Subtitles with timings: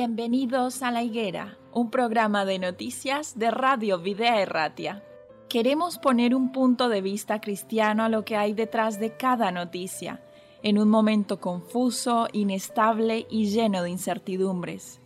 [0.00, 5.02] Bienvenidos a La Higuera, un programa de noticias de Radio Videa Erratia.
[5.48, 10.22] Queremos poner un punto de vista cristiano a lo que hay detrás de cada noticia,
[10.62, 15.00] en un momento confuso, inestable y lleno de incertidumbres.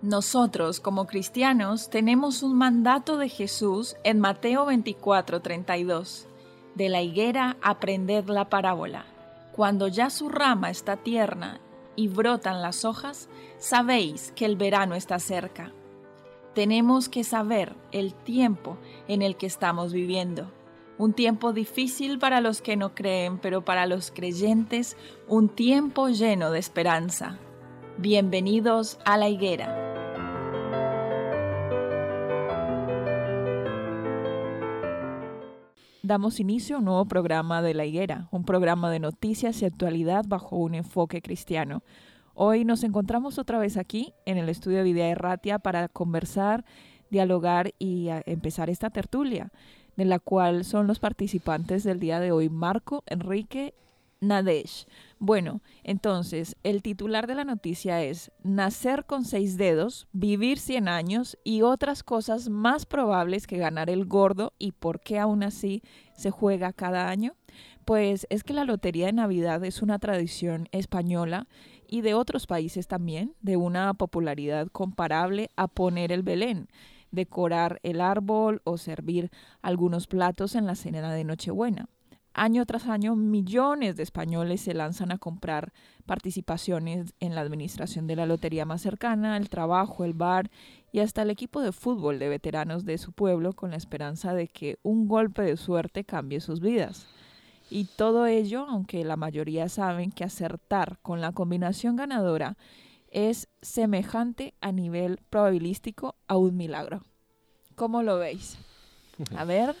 [0.00, 6.28] Nosotros, como cristianos, tenemos un mandato de Jesús en Mateo 24:32.
[6.76, 9.06] De la higuera aprended la parábola.
[9.56, 11.60] Cuando ya su rama está tierna
[12.00, 13.28] y brotan las hojas,
[13.58, 15.70] sabéis que el verano está cerca.
[16.54, 20.50] Tenemos que saber el tiempo en el que estamos viviendo.
[20.96, 24.96] Un tiempo difícil para los que no creen, pero para los creyentes
[25.28, 27.38] un tiempo lleno de esperanza.
[27.98, 29.89] Bienvenidos a la higuera.
[36.02, 40.24] Damos inicio a un nuevo programa de La Higuera, un programa de noticias y actualidad
[40.26, 41.82] bajo un enfoque cristiano.
[42.32, 46.64] Hoy nos encontramos otra vez aquí en el estudio de Videa Erratia para conversar,
[47.10, 49.52] dialogar y empezar esta tertulia,
[49.96, 53.74] de la cual son los participantes del día de hoy Marco, Enrique,
[54.20, 54.86] Nadesh.
[55.18, 61.38] Bueno, entonces, el titular de la noticia es Nacer con seis dedos, vivir 100 años
[61.44, 65.82] y otras cosas más probables que ganar el gordo y por qué aún así
[66.14, 67.34] se juega cada año.
[67.84, 71.48] Pues es que la Lotería de Navidad es una tradición española
[71.88, 76.68] y de otros países también, de una popularidad comparable a poner el Belén,
[77.10, 81.88] decorar el árbol o servir algunos platos en la cena de Nochebuena.
[82.40, 85.74] Año tras año, millones de españoles se lanzan a comprar
[86.06, 90.50] participaciones en la administración de la lotería más cercana, el trabajo, el bar
[90.90, 94.48] y hasta el equipo de fútbol de veteranos de su pueblo con la esperanza de
[94.48, 97.08] que un golpe de suerte cambie sus vidas.
[97.68, 102.56] Y todo ello, aunque la mayoría saben que acertar con la combinación ganadora
[103.10, 107.04] es semejante a nivel probabilístico a un milagro.
[107.74, 108.56] ¿Cómo lo veis?
[109.36, 109.76] A ver.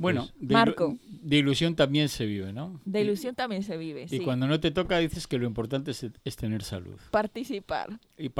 [0.00, 0.96] Bueno, pues, Marco.
[1.06, 2.80] De ilusión también se vive, ¿no?
[2.86, 4.06] De ilusión también se vive.
[4.10, 6.98] Y cuando no te toca dices que lo importante es, tener salud.
[7.10, 8.00] Participar.
[8.16, 8.30] Y,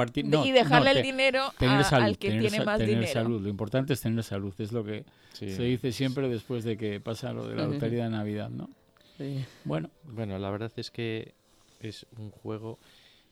[0.51, 3.13] dejarle el dinero al que tiene más tener dinero.
[3.13, 3.41] salud.
[3.43, 4.53] Lo importante es tener salud.
[4.57, 8.09] Es lo que se dice siempre después de que pasa lo de la lotería de
[8.09, 8.67] Navidad, ¿no?
[9.63, 9.91] Bueno.
[10.03, 11.35] Bueno, la verdad es que
[11.79, 12.79] es un juego.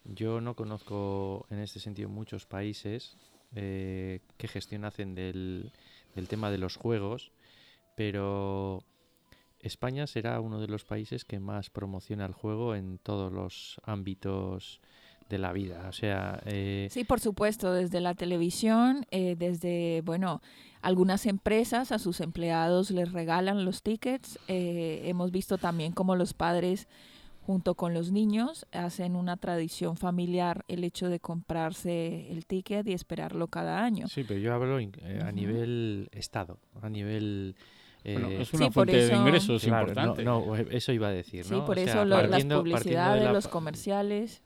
[0.06, 3.18] Yo no conozco en este sentido muchos países
[3.56, 5.72] eh, que gestión hacen del,
[6.16, 7.32] del tema de los juegos,
[8.00, 8.82] pero
[9.60, 14.80] España será uno de los países que más promociona el juego en todos los ámbitos
[15.28, 15.86] de la vida.
[15.90, 16.88] O sea, eh...
[16.90, 20.42] sí, por supuesto, desde la televisión, eh, desde bueno,
[20.82, 24.40] algunas empresas a sus empleados les regalan los tickets.
[24.48, 26.88] Eh, hemos visto también cómo los padres
[27.42, 32.94] junto con los niños hacen una tradición familiar el hecho de comprarse el ticket y
[32.94, 34.08] esperarlo cada año.
[34.08, 37.58] Sí, pero yo hablo eh, a nivel Estado, a nivel...
[38.04, 40.24] Eh, es una fuente de ingresos importante.
[40.24, 41.46] No, eso iba a decir.
[41.46, 44.42] Sí, por eso las publicidades, los comerciales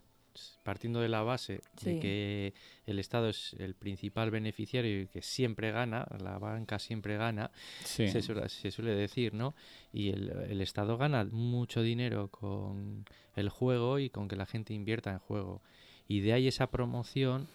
[0.62, 2.54] partiendo de la base de que
[2.86, 7.50] el Estado es el principal beneficiario y que siempre gana, la banca siempre gana,
[7.84, 9.54] se, suele, decir, ¿no?
[9.92, 13.04] Y el, el, Estado gana mucho dinero con
[13.36, 15.62] el juego y con que la gente invierta en juego.
[16.08, 17.46] Y de ahí esa promoción,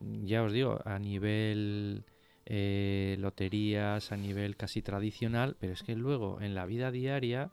[0.00, 2.04] ya os digo, a nivel
[2.46, 7.50] eh, loterías, a nivel casi tradicional, pero es que luego en la vida diaria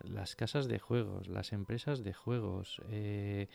[0.00, 3.48] las casas de juegos, las empresas de juegos, eh,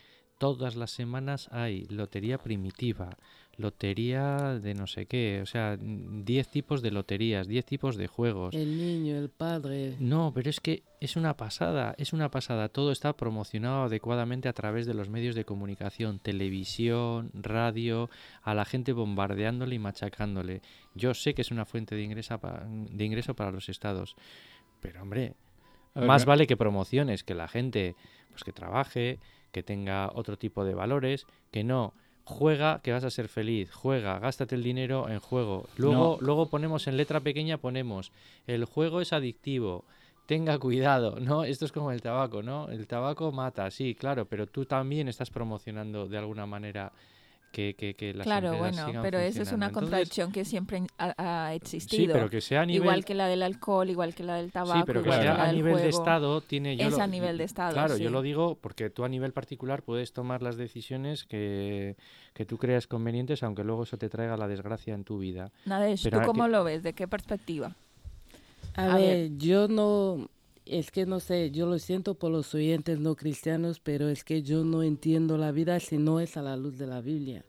[0.44, 3.16] todas las semanas hay lotería primitiva,
[3.56, 8.54] lotería de no sé qué, o sea, 10 tipos de loterías, 10 tipos de juegos.
[8.54, 9.96] El niño, el padre.
[10.00, 12.68] No, pero es que es una pasada, es una pasada.
[12.68, 18.10] Todo está promocionado adecuadamente a través de los medios de comunicación, televisión, radio,
[18.42, 20.60] a la gente bombardeándole y machacándole.
[20.94, 22.38] Yo sé que es una fuente de, ingresa
[22.68, 24.14] de ingreso para los estados,
[24.82, 25.36] pero hombre,
[25.94, 27.96] más vale que promociones, que la gente
[28.28, 29.20] pues que trabaje,
[29.54, 34.18] que tenga otro tipo de valores, que no juega que vas a ser feliz, juega,
[34.18, 35.68] gástate el dinero en juego.
[35.76, 38.10] Luego, luego ponemos en letra pequeña, ponemos
[38.48, 39.84] el juego es adictivo,
[40.26, 41.44] tenga cuidado, ¿no?
[41.44, 42.68] Esto es como el tabaco, ¿no?
[42.68, 46.92] El tabaco mata, sí, claro, pero tú también estás promocionando de alguna manera
[47.54, 52.06] que, que, las Claro, bueno, pero esa es una contradicción que siempre ha, existido.
[52.06, 52.82] Sí, pero que sea a nivel...
[52.82, 55.52] Igual que la del alcohol, igual que la del tabaco, sí, pero que sea a
[55.52, 56.76] nivel de Estado tiene...
[56.76, 59.82] Yo es a nivel de Estado, Claro, yo lo digo porque tú a nivel particular
[59.82, 61.96] puedes tomar las decisiones que,
[62.32, 65.52] que tú creas convenientes, aunque luego eso te traiga la desgracia en tu vida.
[65.64, 66.82] Nadesh, ¿tú cómo lo ves?
[66.82, 67.76] ¿De qué perspectiva?
[68.76, 70.28] a ver, yo no
[70.66, 74.42] es que no sé, yo lo siento por los oyentes no cristianos, pero es que
[74.42, 77.44] yo no entiendo la vida si no es a la luz de la Biblia.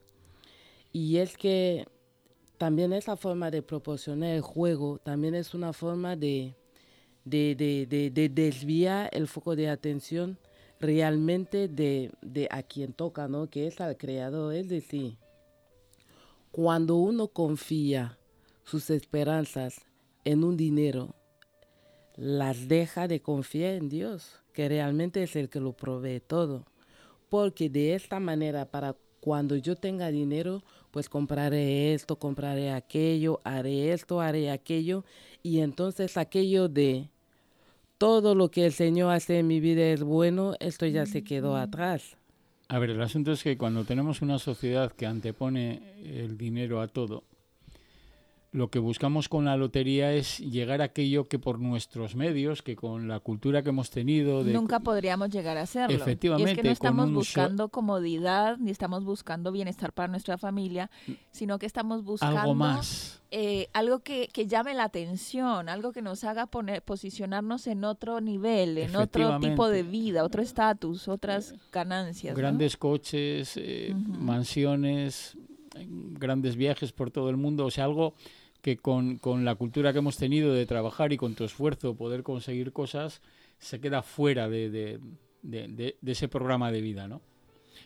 [0.91, 1.87] Y es que
[2.57, 6.55] también esa forma de proporcionar el juego también es una forma de,
[7.23, 10.37] de, de, de, desviar el foco de atención
[10.79, 12.11] realmente de,
[12.51, 13.49] a quien toca, ¿no?
[13.49, 14.53] Que es al creador.
[14.53, 15.17] Es decir,
[16.51, 18.17] cuando uno confía
[18.63, 19.81] sus esperanzas
[20.23, 21.14] en un dinero,
[22.15, 26.65] las deja de confiar en Dios, que realmente es el que lo provee todo.
[27.29, 33.91] Porque de esta manera, para cuando yo tenga dinero, pues compraré esto, compraré aquello, haré
[33.91, 35.03] esto, haré aquello.
[35.43, 37.09] Y entonces aquello de
[37.97, 41.57] todo lo que el Señor hace en mi vida es bueno, esto ya se quedó
[41.57, 42.17] atrás.
[42.67, 46.87] A ver, el asunto es que cuando tenemos una sociedad que antepone el dinero a
[46.87, 47.23] todo,
[48.55, 52.77] lo que buscamos con la lotería es llegar a aquello que por nuestros medios, que
[52.77, 54.45] con la cultura que hemos tenido...
[54.45, 55.97] Nunca podríamos llegar a hacerlo.
[55.97, 56.51] Efectivamente.
[56.51, 60.89] Y es que no estamos buscando comodidad, ni estamos buscando bienestar para nuestra familia,
[61.31, 62.39] sino que estamos buscando...
[62.39, 63.21] Algo más.
[63.29, 68.21] Eh, algo que, que, llame la atención, algo que nos haga poner, posicionarnos en otro
[68.21, 72.37] nivel, en otro tipo de vida, otro estatus, otras ganancias.
[72.37, 75.37] Grandes coches, eh, mansiones,
[75.73, 78.13] grandes viajes por todo el mundo, o sea, algo
[78.65, 82.23] que con, con, la cultura que hemos tenido de trabajar y con tu esfuerzo poder
[82.23, 83.21] conseguir cosas,
[83.59, 84.99] se queda fuera de, de,
[85.43, 87.21] de, de ese programa de vida, ¿no?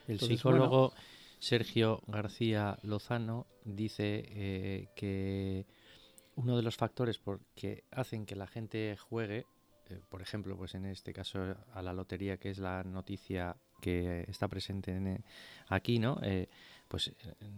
[0.08, 0.94] El psicólogo
[1.38, 5.66] Sergio García Lozano dice eh, que
[6.38, 9.48] uno de los factores por que hacen que la gente juegue,
[9.90, 14.24] eh, por ejemplo, pues en este caso a la lotería, que es la noticia que
[14.30, 15.26] está presente en,
[15.68, 16.22] aquí, ¿no?
[16.24, 16.48] Eh,
[16.90, 17.14] pues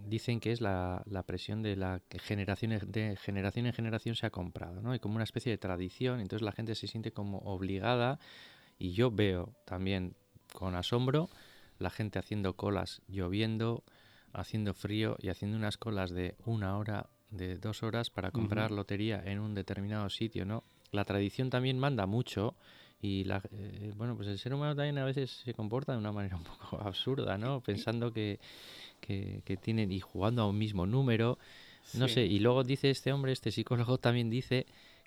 [0.05, 4.27] dicen que es la, la, presión de la que generación, de generación en generación se
[4.27, 4.93] ha comprado, ¿no?
[4.93, 8.19] Y como una especie de tradición, entonces la gente se siente como obligada
[8.77, 10.15] y yo veo también
[10.53, 11.29] con asombro
[11.79, 13.83] la gente haciendo colas, lloviendo,
[14.33, 19.23] haciendo frío y haciendo unas colas de una hora, de dos horas para comprar lotería
[19.25, 20.65] en un determinado sitio, ¿no?
[20.91, 22.55] La tradición también manda mucho
[23.01, 26.11] y la, eh, bueno, pues el ser humano también a veces se comporta de una
[26.11, 27.61] manera un poco absurda, ¿no?
[27.61, 28.39] Pensando que,
[29.01, 31.37] que, que tienen y jugando a un mismo número,
[31.93, 32.25] no sé.
[32.25, 34.65] Y luego dice este hombre, este psicólogo también dice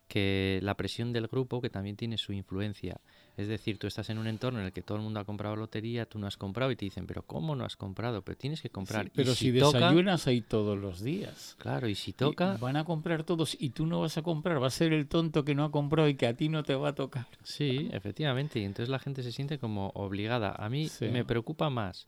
[0.08, 3.00] que la presión del grupo que también tiene su influencia.
[3.36, 5.56] Es decir, tú estás en un entorno en el que todo el mundo ha comprado
[5.56, 8.22] lotería, tú no has comprado y te dicen, pero ¿cómo no has comprado?
[8.22, 9.10] Pero tienes que comprar.
[9.12, 11.56] pero si, desayunas ahí todos los días.
[11.58, 12.56] Claro, y si toca...
[12.58, 15.44] van a comprar todos y tú no vas a comprar, va a ser el tonto
[15.44, 17.26] que no ha comprado y que a ti no te va a tocar.
[17.42, 20.54] Sí, efectivamente, y entonces la gente se siente como obligada.
[20.56, 22.06] A mí me preocupa más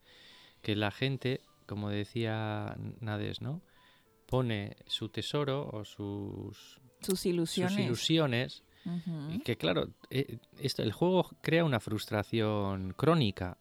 [0.62, 3.62] que la gente, como decía Nades, ¿no?
[4.26, 6.80] Pone su tesoro o sus...
[7.00, 7.72] Sus ilusiones.
[7.72, 8.64] Sus ilusiones
[9.44, 13.58] que claro, eh, esto, el juego crea una frustración crónica,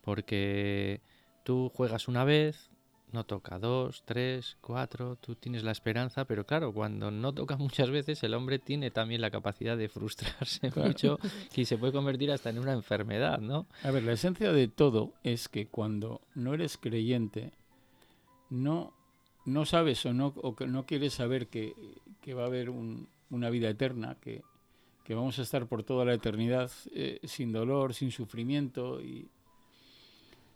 [0.00, 1.02] porque
[1.44, 2.70] tú juegas una vez,
[3.12, 7.90] no toca dos, tres, cuatro, tú tienes la esperanza, pero claro, cuando no toca muchas
[7.90, 11.18] veces, el hombre tiene también la capacidad de frustrarse mucho
[11.54, 13.66] y se puede convertir hasta en una enfermedad, ¿no?
[13.82, 17.52] A ver, la esencia de todo es que cuando no eres creyente,
[18.50, 18.92] no,
[19.44, 21.74] no sabes o no, o no quieres saber que,
[22.20, 24.42] que va a haber un, una vida eterna, que,
[25.04, 29.28] que vamos a estar por toda la eternidad eh, sin dolor, sin sufrimiento y,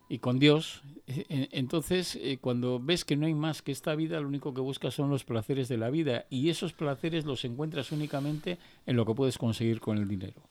[0.08, 0.82] y con Dios.
[1.06, 4.60] E, entonces, eh, cuando ves que no hay más que esta vida, lo único que
[4.60, 9.06] buscas son los placeres de la vida y esos placeres los encuentras únicamente en lo
[9.06, 10.42] que puedes conseguir con el dinero.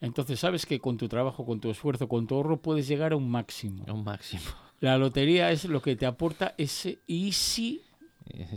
[0.00, 3.16] Entonces sabes que con tu trabajo, con tu esfuerzo, con tu ahorro puedes llegar a
[3.16, 3.84] un máximo.
[3.88, 4.42] A un máximo.
[4.80, 7.82] La lotería es lo que te aporta ese y si,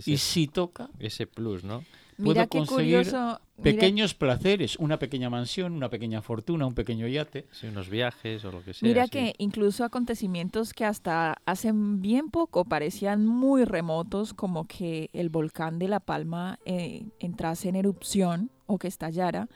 [0.06, 0.90] y si toca.
[1.00, 1.84] Ese plus, ¿no?
[2.22, 3.40] Mira qué curioso.
[3.62, 7.46] Pequeños placeres, una pequeña mansión, una pequeña fortuna, un pequeño yate.
[7.52, 8.88] Sí, unos viajes o lo que sea.
[8.88, 15.30] Mira que incluso acontecimientos que hasta hace bien poco parecían muy remotos, como que el
[15.30, 19.48] volcán de La Palma eh, entrase en erupción o que estallara,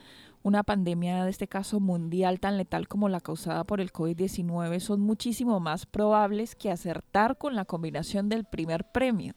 [0.46, 5.00] una pandemia de este caso mundial tan letal como la causada por el COVID-19 son
[5.00, 9.34] muchísimo más probables que acertar con la combinación del primer premio.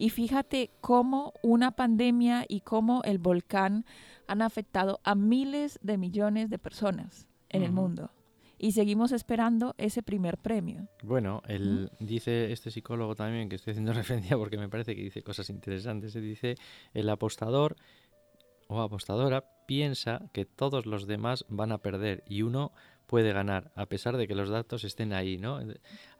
[0.00, 3.84] Y fíjate cómo una pandemia y cómo el volcán
[4.28, 8.12] han afectado a miles de millones de personas en el mundo.
[8.58, 10.86] Y seguimos esperando ese primer premio.
[11.02, 15.24] Bueno, él dice este psicólogo también, que estoy haciendo referencia porque me parece que dice
[15.24, 16.54] cosas interesantes, se dice,
[16.94, 17.74] el apostador
[18.68, 22.70] o apostadora piensa que todos los demás van a perder y uno
[23.08, 25.58] puede ganar, a pesar de que los datos estén ahí, ¿no?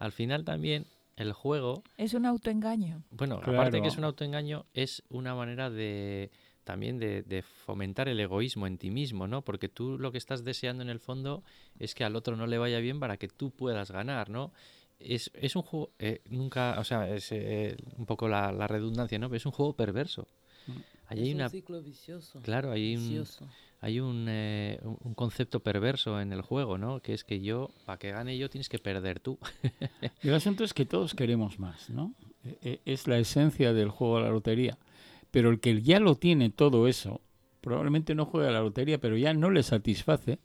[0.00, 0.86] Al final también
[1.18, 1.82] el juego...
[1.96, 3.02] Es un autoengaño.
[3.10, 6.30] Bueno, aparte de que es un autoengaño, es una manera de
[6.64, 9.42] también de, fomentar el egoísmo en ti mismo, ¿no?
[9.42, 11.42] Porque tú lo que estás deseando en el fondo
[11.78, 14.52] es que al otro no le vaya bien para que tú puedas ganar, ¿no?
[14.98, 19.18] es, es un juego, eh, nunca, o sea, es eh, un poco la, la redundancia,
[19.18, 19.28] ¿no?
[19.28, 20.26] Pero es un juego perverso.
[20.66, 20.72] Mm.
[21.08, 22.40] Ahí es hay un una, ciclo vicioso.
[22.42, 23.24] claro, hay un,
[23.80, 27.00] hay un, eh, un- un concepto perverso en el juego, ¿no?
[27.00, 29.38] Que es que yo, para que gane yo, tienes que perder tú.
[30.22, 32.14] El asunto es que todos queremos más, ¿no?
[32.44, 34.78] E- e- Es la esencia del juego de la lotería.
[35.30, 37.20] Pero el que ya lo tiene todo eso,
[37.60, 40.38] probablemente no juega a la lotería, pero ya no le satisface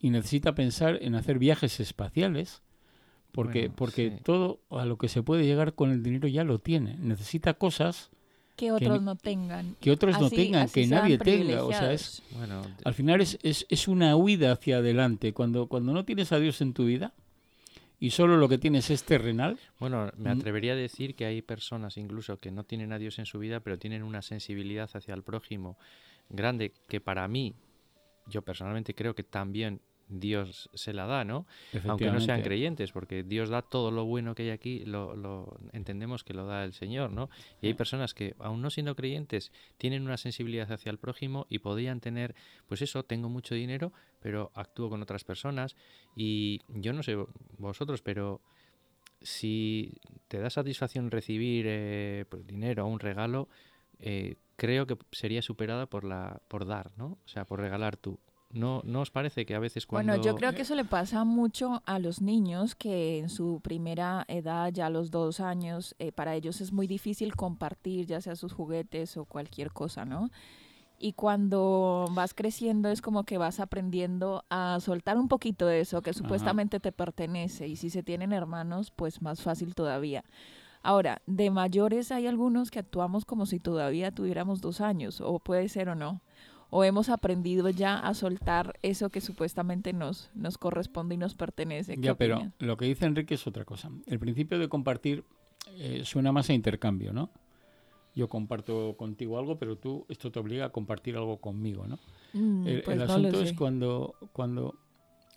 [0.00, 2.62] y necesita pensar en hacer viajes espaciales,
[3.32, 4.22] porque, Bueno, porque sí.
[4.24, 6.96] todo a lo que se puede llegar con el dinero ya lo tiene.
[6.98, 8.10] Necesita cosas
[8.58, 9.76] Que otros no tengan.
[9.80, 11.62] que otros no tengan, que nadie tenga.
[11.62, 12.24] O sea, es.
[12.32, 15.32] Bueno, al final es, es, es una huida hacia adelante.
[15.32, 17.14] Cuando, cuando no tienes a Dios en tu vida
[18.00, 21.96] y solo lo que tienes es terrenal, Bueno, me atrevería a decir que hay personas
[21.96, 25.22] incluso que no tienen a Dios en su vida, pero tienen una sensibilidad hacia el
[25.22, 25.78] prójimo
[26.28, 27.54] grande que para mí,
[28.26, 31.46] yo personalmente creo que también Dios se la da, ¿no?
[31.86, 35.58] Aunque no sean creyentes, porque Dios da todo lo bueno que hay aquí, lo, lo
[35.72, 37.30] entendemos que lo da el Señor, ¿no?
[37.60, 41.58] Y hay personas que, aun no siendo creyentes, tienen una sensibilidad hacia el prójimo y
[41.58, 42.34] podrían tener,
[42.66, 45.76] pues eso, tengo mucho dinero, pero actúo con otras personas
[46.16, 47.16] y yo no sé
[47.58, 48.40] vosotros, pero
[49.20, 49.94] si
[50.28, 53.48] te da satisfacción recibir eh, pues, dinero o un regalo,
[53.98, 57.18] eh, creo que sería superada por la por dar, ¿no?
[57.24, 58.18] O sea, por regalar tú.
[58.50, 60.12] ¿No, ¿No os parece que a veces cuando...
[60.12, 64.24] Bueno, yo creo que eso le pasa mucho a los niños que en su primera
[64.26, 68.36] edad, ya a los dos años, eh, para ellos es muy difícil compartir ya sea
[68.36, 70.30] sus juguetes o cualquier cosa, ¿no?
[70.98, 76.02] Y cuando vas creciendo es como que vas aprendiendo a soltar un poquito de eso
[76.02, 80.24] que supuestamente te pertenece y si se tienen hermanos, pues más fácil todavía.
[80.82, 85.68] Ahora, de mayores hay algunos que actuamos como si todavía tuviéramos dos años, o puede
[85.68, 86.22] ser o no
[86.70, 91.94] o hemos aprendido ya a soltar eso que supuestamente nos, nos corresponde y nos pertenece.
[91.94, 93.90] ¿Qué Ya, pero lo que dice Enrique es otra cosa.
[94.06, 95.24] El principio de compartir
[95.76, 97.30] eh, suena más a intercambio, ¿no?
[98.14, 101.98] Yo comparto contigo algo, pero tú esto te obliga a compartir algo conmigo, ¿no?
[102.32, 104.74] Mm, El, pues el no lo asunto es cuando, cuando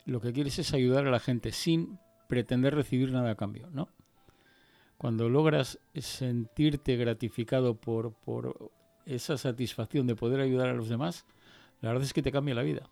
[0.06, 3.90] lo que quieres es ayudar a la gente sin pretender recibir nada a cambio, ¿no?
[4.98, 8.72] Cuando logras sentirte gratificado por, por
[9.16, 11.26] esa satisfacción de poder ayudar a los demás,
[11.82, 12.88] la verdad es que te cambia la vida.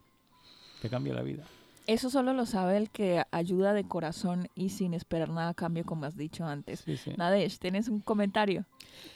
[0.82, 1.44] Te cambia la vida.
[1.88, 5.84] Eso solo lo sabe el que ayuda de corazón y sin esperar nada a cambio,
[5.86, 6.82] como has dicho antes.
[6.82, 7.14] Sí, sí.
[7.18, 8.66] Nadesh, ¿tienes un comentario?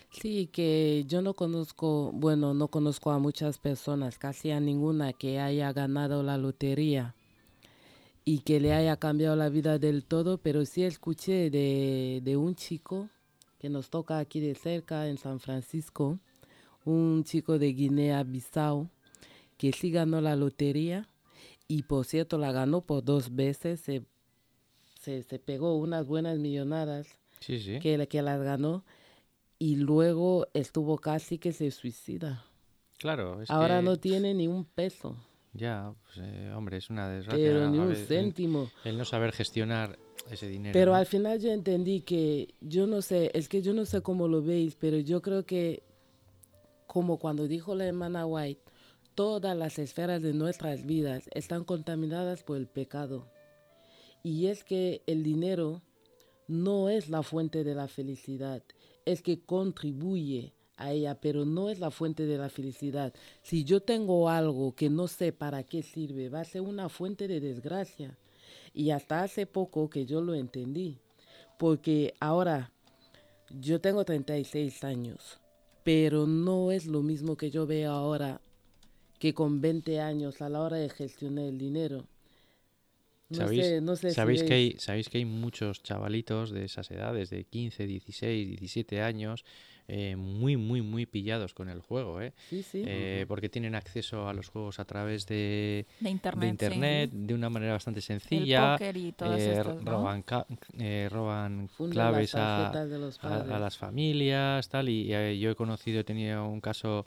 [0.09, 5.39] Sí, que yo no conozco, bueno, no conozco a muchas personas, casi a ninguna que
[5.39, 7.13] haya ganado la lotería
[8.25, 12.55] y que le haya cambiado la vida del todo, pero sí escuché de, de un
[12.55, 13.09] chico
[13.59, 16.19] que nos toca aquí de cerca en San Francisco,
[16.85, 18.89] un chico de Guinea-Bissau
[19.57, 21.07] que sí ganó la lotería
[21.67, 24.03] y por cierto la ganó por dos veces, se,
[24.99, 27.07] se, se pegó unas buenas millonadas
[27.39, 27.79] Sí, sí.
[27.79, 28.83] que, que las ganó
[29.59, 32.45] y luego estuvo casi que se suicida.
[32.97, 35.15] Claro, es Ahora que- no tiene ni un peso,
[35.53, 37.45] Ya, pues, eh, hombre, es una desgracia.
[37.45, 38.69] pero ni un ver, el- céntimo.
[38.83, 39.99] El, no saber gestionar
[40.31, 40.73] ese dinero.
[40.73, 40.97] Pero ¿no?
[40.97, 44.41] al final yo entendí que, yo no sé, es que yo no sé cómo lo
[44.41, 45.83] veis, pero yo creo que,
[46.93, 48.61] como cuando dijo la hermana White,
[49.15, 53.31] todas las esferas de nuestras vidas están contaminadas por el pecado.
[54.21, 55.81] Y es que el dinero
[56.47, 58.61] no es la fuente de la felicidad,
[59.05, 63.11] es que contribuye a ella, pero no es la fuente de la felicidad.
[63.41, 67.27] Si yo tengo algo que no sé para qué sirve, va a ser una fuente
[67.27, 68.19] de desgracia.
[68.71, 70.99] Y hasta hace poco que yo lo entendí,
[71.57, 72.71] porque ahora
[73.49, 75.39] yo tengo 36 años,
[75.83, 78.41] pero no es lo mismo que yo veo ahora
[79.19, 82.07] que con 20 años a la hora de gestionar el dinero.
[83.29, 84.53] No ¿Sabéis, sé, no sé si sabéis, que veis.
[84.53, 89.43] hay, sabéis que hay muchos chavalitos de esas edades, de 15, 16, 17 años,
[89.87, 92.33] eh, muy, muy, muy pillados con el juego, ¿eh?
[92.49, 92.83] Sí, sí.
[92.85, 96.41] Eh, porque tienen acceso a los juegos a través de, De internet.
[96.41, 96.51] de sí.
[96.51, 98.73] internet de una manera bastante El sencilla.
[98.77, 99.91] póker y todas eh, estas, ¿no?
[99.91, 100.23] roban,
[100.79, 101.09] eh,
[101.91, 102.71] claves a,
[103.21, 107.05] a- las familias, tal, y eh, yo he conocido, he tenido un caso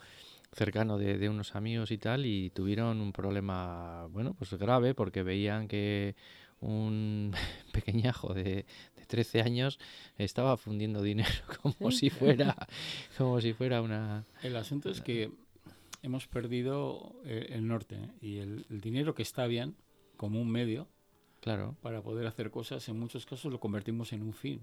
[0.53, 5.23] cercano de, de unos amigos y tal, y tuvieron un problema, bueno, pues grave, porque
[5.23, 6.15] veían que
[6.61, 7.33] un
[7.73, 9.79] pequeñajo de, de 13 años
[10.19, 11.31] estaba fundiendo dinero
[11.63, 12.57] como si fuera,
[13.17, 14.25] como si fuera una...
[14.43, 15.31] El asunto es que
[16.03, 18.11] hemos perdido eh, el norte ¿eh?
[18.21, 19.75] y el, el dinero que está bien
[20.17, 20.89] como un medio
[21.47, 24.61] Claro, para poder hacer cosas, en muchos casos lo convertimos en un fin.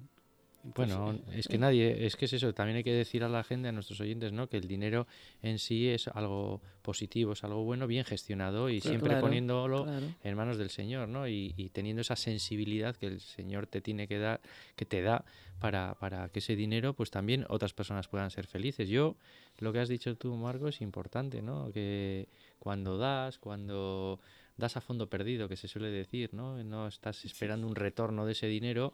[0.64, 3.44] Bueno, Entonces, es que nadie, es que es eso, también hay que decir a la
[3.44, 4.48] gente, a nuestros oyentes, ¿no?
[4.48, 5.08] Que el dinero
[5.42, 8.92] en sí es algo positivo, es algo bueno, bien gestionado y Claro.
[8.94, 10.06] siempre Claro, poniéndolo claro.
[10.24, 11.28] en manos del Señor, ¿no?
[11.28, 14.40] Y, y teniendo esa sensibilidad que el Señor te tiene que dar,
[14.78, 15.26] que te da
[15.60, 18.88] para, para que ese dinero, pues también otras personas puedan ser felices.
[18.88, 19.18] Yo,
[19.60, 21.72] lo que has dicho tú, Marco, es importante, ¿no?
[21.74, 22.30] Que
[22.60, 24.20] cuando das, cuando
[24.56, 26.64] das a fondo perdido, que se suele decir, ¿no?
[26.64, 28.94] No estás esperando un retorno de ese dinero.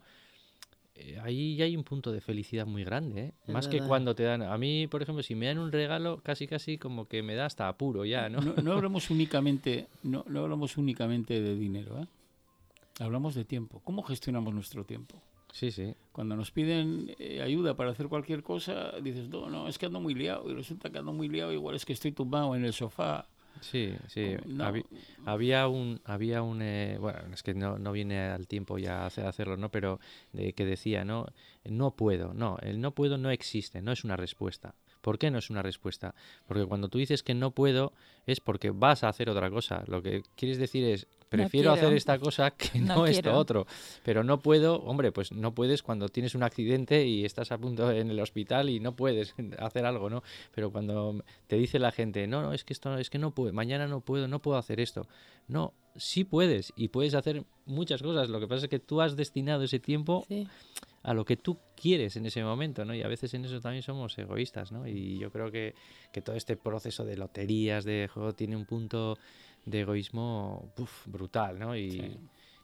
[0.99, 3.33] Eh, Ahí ya hay un punto de felicidad muy grande, ¿eh?
[3.47, 3.87] Más que verdad.
[3.87, 4.41] cuando te dan...
[4.41, 7.45] A mí, por ejemplo, si me dan un regalo, casi casi como que me da
[7.45, 8.41] hasta apuro ya, ¿no?
[8.41, 12.07] no, no hablamos únicamente, no, no hablamos únicamente de dinero, ¿eh?
[12.99, 13.81] Hablamos de tiempo.
[13.85, 15.15] ¿Cómo gestionamos nuestro tiempo?
[15.51, 15.95] Sí, sí.
[16.11, 19.99] Cuando nos piden eh, ayuda para hacer cualquier cosa, dices, no, no, es que ando
[19.99, 20.49] muy liado.
[20.49, 23.27] Y resulta que ando muy liado, igual es que estoy tumbado en el sofá.
[23.61, 24.37] Sí, sí.
[24.45, 24.71] No,
[25.25, 29.23] había un, había un, eh, bueno, es que no, no viene al tiempo ya hace-
[29.23, 29.69] hacerlo, ¿no?
[29.69, 29.99] Pero
[30.31, 31.27] de, que decía, ¿no?
[31.65, 34.75] No puedo, no, el no puedo no existe, no es una respuesta.
[35.01, 36.13] ¿Por qué no es una respuesta?
[36.47, 37.93] Porque cuando tú dices que no puedo
[38.25, 39.83] es porque vas a hacer otra cosa.
[39.87, 43.65] Lo que quieres decir es, prefiero hacer esta cosa que No no, esto otro.
[44.03, 47.91] Pero no puedo, hombre, pues no puedes cuando tienes un accidente y estás a punto
[47.91, 50.23] en el hospital y no puedes hacer algo, ¿no?
[50.53, 53.53] Pero cuando te dice la gente, no, no, es que esto es que no puedo,
[53.53, 55.07] mañana no puedo, no puedo hacer esto.
[55.47, 58.29] No, sí puedes y puedes hacer muchas cosas.
[58.29, 60.47] Lo que pasa es que tú has destinado ese tiempo Sí.
[61.03, 62.93] A lo que tú quieres en ese momento, ¿no?
[62.93, 64.85] Y a veces en eso también somos egoístas, ¿no?
[64.87, 65.73] Y yo creo que,
[66.11, 69.17] que todo este proceso de loterías, de juego, tiene un punto
[69.65, 71.75] de egoísmo uf, brutal, ¿no?
[71.75, 72.17] Y, Sí.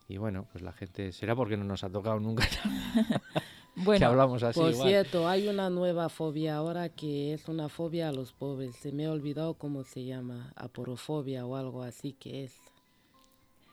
[0.10, 2.46] y bueno, pues la gente, será porque no nos ha tocado nunca
[3.98, 4.88] que hablamos así Por igual.
[4.89, 8.75] cierto, hay una nueva fobia ahora que es una fobia a los pobres.
[8.75, 12.54] Se me ha olvidado cómo se llama, aporofobia o algo así que es.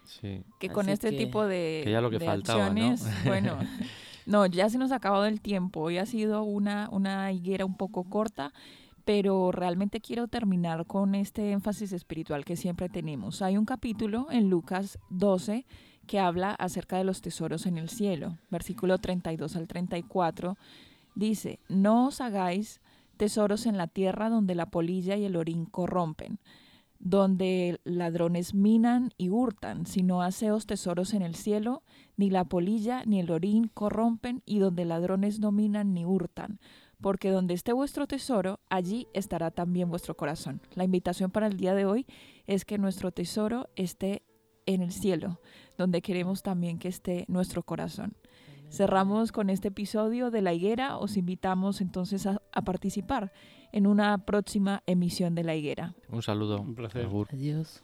[0.05, 0.43] Sí.
[0.59, 2.91] que con Así este que- tipo de, que ya lo que de faltaba, ¿no?
[2.91, 3.59] acciones, bueno,
[4.27, 5.81] no, ya se nos ha acabado el tiempo.
[5.81, 8.53] Hoy ha sido una, una higuera un poco corta,
[9.05, 13.43] pero realmente quiero terminar con este énfasis espiritual que siempre tenemos.
[13.43, 15.67] Hay un capítulo en Lucas 12
[16.07, 18.39] que habla acerca de los tesoros en el cielo.
[18.51, 20.57] Versículo 32 al 34
[21.15, 22.81] dice, no os hagáis
[23.17, 26.39] tesoros en la tierra donde la polilla y el orín corrompen
[27.03, 31.83] donde ladrones minan y hurtan, sino haceos tesoros en el cielo,
[32.17, 36.61] ni la polilla ni el orín corrompen, y donde ladrones no minan ni hurtan.
[37.01, 40.61] Porque donde esté vuestro tesoro, allí estará también vuestro corazón.
[40.77, 42.07] La invitación para el día de hoy
[42.47, 44.23] es que nuestro tesoro esté
[44.67, 45.41] en el cielo,
[45.77, 48.17] donde queremos también que esté nuestro corazón.
[48.73, 50.97] Cerramos con este episodio de La Higuera.
[50.97, 53.31] Os invitamos entonces a, a participar
[53.71, 55.95] en una próxima emisión de La Higuera.
[56.09, 56.63] Un saludo.
[56.63, 57.05] Un placer.
[57.05, 57.29] Agur.
[57.31, 57.83] Adiós.